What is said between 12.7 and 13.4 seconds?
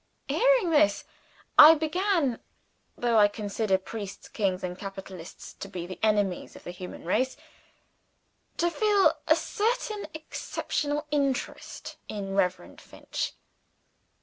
Finch.